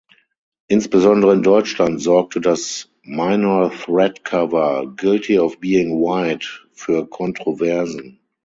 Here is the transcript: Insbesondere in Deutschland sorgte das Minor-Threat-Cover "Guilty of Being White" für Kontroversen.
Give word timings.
Insbesondere 0.67 1.33
in 1.33 1.43
Deutschland 1.43 2.01
sorgte 2.01 2.41
das 2.41 2.89
Minor-Threat-Cover 3.03 4.91
"Guilty 4.97 5.37
of 5.37 5.59
Being 5.59 6.01
White" 6.01 6.47
für 6.73 7.05
Kontroversen. 7.07 8.19